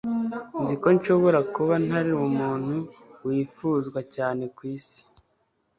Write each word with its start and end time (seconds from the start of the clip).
nzi 0.61 0.75
ko 0.81 0.87
nshobora 0.95 1.39
kuba 1.53 1.73
ntari 1.85 2.11
umuntu 2.27 2.75
wifuzwa 3.25 3.99
cyane 4.15 4.43
kwisi 4.57 5.01